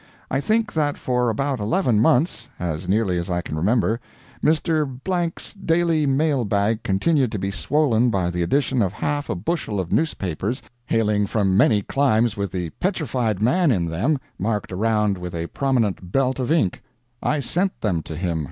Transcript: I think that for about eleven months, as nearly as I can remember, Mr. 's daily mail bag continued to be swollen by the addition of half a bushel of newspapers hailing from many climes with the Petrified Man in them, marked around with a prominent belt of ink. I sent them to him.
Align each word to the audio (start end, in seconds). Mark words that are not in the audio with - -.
I 0.31 0.41
think 0.41 0.73
that 0.73 0.97
for 0.97 1.29
about 1.29 1.59
eleven 1.59 1.99
months, 2.01 2.49
as 2.59 2.89
nearly 2.89 3.19
as 3.19 3.29
I 3.29 3.41
can 3.41 3.55
remember, 3.55 3.99
Mr. 4.43 4.99
's 5.39 5.53
daily 5.53 6.07
mail 6.07 6.43
bag 6.43 6.81
continued 6.81 7.31
to 7.33 7.37
be 7.37 7.51
swollen 7.51 8.09
by 8.09 8.31
the 8.31 8.41
addition 8.41 8.81
of 8.81 8.93
half 8.93 9.29
a 9.29 9.35
bushel 9.35 9.79
of 9.79 9.91
newspapers 9.91 10.63
hailing 10.87 11.27
from 11.27 11.55
many 11.55 11.83
climes 11.83 12.35
with 12.35 12.51
the 12.51 12.71
Petrified 12.79 13.43
Man 13.43 13.71
in 13.71 13.85
them, 13.85 14.17
marked 14.39 14.71
around 14.73 15.19
with 15.19 15.35
a 15.35 15.45
prominent 15.53 16.11
belt 16.11 16.39
of 16.39 16.51
ink. 16.51 16.81
I 17.21 17.39
sent 17.39 17.79
them 17.81 18.01
to 18.01 18.15
him. 18.17 18.39